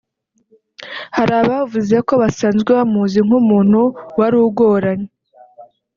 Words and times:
Hari 1.17 1.33
abavuze 1.41 1.95
ko 2.07 2.13
basanzwe 2.21 2.69
bamuzi 2.79 3.19
nk’umuntu 3.27 3.81
wari 4.17 4.37
ugoranye 4.47 5.09